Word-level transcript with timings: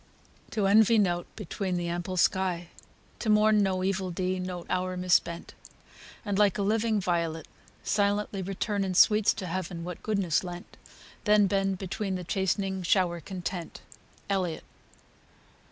To 0.49 0.65
envy 0.65 0.97
nought 0.97 1.27
beneath 1.35 1.75
the 1.77 1.87
ample 1.87 2.17
sky; 2.17 2.69
To 3.19 3.29
mourn 3.29 3.61
no 3.61 3.83
evil 3.83 4.09
deed, 4.09 4.41
no 4.41 4.65
hour 4.67 4.97
mis 4.97 5.13
spent; 5.13 5.53
And, 6.25 6.39
like 6.39 6.57
a 6.57 6.63
living 6.63 6.99
violet, 6.99 7.47
silently 7.83 8.41
Return 8.41 8.83
in 8.83 8.95
sweets 8.95 9.31
to 9.35 9.45
Heaven 9.45 9.83
what 9.83 10.01
goodness 10.01 10.43
lent, 10.43 10.75
Then 11.25 11.45
bend 11.45 11.77
beneath 11.77 12.15
the 12.17 12.23
chastening 12.23 12.81
shower 12.81 13.19
content. 13.21 13.81
ELLIOTT. 14.27 14.63